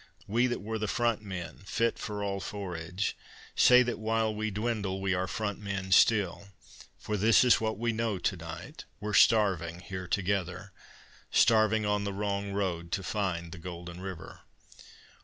[0.25, 3.15] We that were the front men, fit for all forage,
[3.55, 6.47] Say that while we dwindle we are front men still;
[6.97, 10.71] For this is what we know to night: we're starving here together
[11.29, 14.39] Starving on the wrong road to find the golden river.